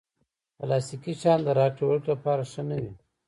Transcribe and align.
پلاستيکي 0.57 1.13
شیان 1.21 1.39
د 1.43 1.49
راکړې 1.59 1.83
ورکړې 1.87 2.11
لپاره 2.13 2.43
ښه 2.51 2.61
نه 2.69 2.77
وي. 2.81 2.93